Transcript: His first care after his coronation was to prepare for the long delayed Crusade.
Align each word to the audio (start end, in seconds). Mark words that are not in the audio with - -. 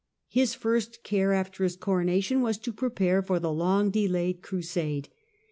His 0.29 0.55
first 0.55 1.03
care 1.03 1.31
after 1.31 1.63
his 1.63 1.75
coronation 1.75 2.41
was 2.41 2.57
to 2.57 2.73
prepare 2.73 3.21
for 3.21 3.39
the 3.39 3.51
long 3.53 3.91
delayed 3.91 4.41
Crusade. 4.41 5.09